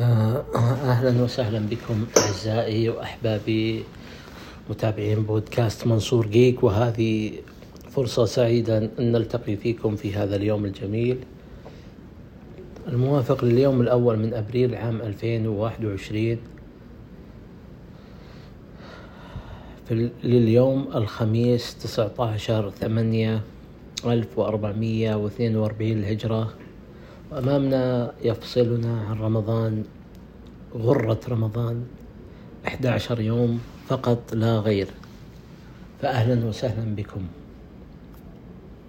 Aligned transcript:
آه، 0.00 0.44
أهلا 0.54 1.22
وسهلا 1.22 1.58
بكم 1.58 2.06
أعزائي 2.16 2.88
وأحبابي 2.88 3.84
متابعين 4.70 5.22
بودكاست 5.22 5.86
منصور 5.86 6.26
جيك 6.26 6.62
وهذه 6.64 7.32
فرصة 7.90 8.24
سعيدة 8.24 8.78
أن 8.78 9.12
نلتقي 9.12 9.56
فيكم 9.56 9.96
في 9.96 10.14
هذا 10.14 10.36
اليوم 10.36 10.64
الجميل. 10.64 11.18
الموافق 12.88 13.44
لليوم 13.44 13.80
الأول 13.80 14.18
من 14.18 14.34
أبريل 14.34 14.74
عام 14.74 15.02
2021 15.02 16.38
في 19.88 20.10
لليوم 20.24 20.88
الخميس 20.94 21.74
19 21.74 22.70
8 22.70 23.40
1442 24.04 25.92
الهجرة. 25.92 26.54
وأمامنا 27.30 28.12
يفصلنا 28.22 29.02
عن 29.02 29.20
رمضان 29.20 29.84
غرة 30.74 31.20
رمضان 31.28 31.84
11 32.66 33.20
يوم 33.20 33.60
فقط 33.88 34.34
لا 34.34 34.58
غير. 34.58 34.88
فأهلا 36.02 36.46
وسهلا 36.46 36.94
بكم. 36.94 37.20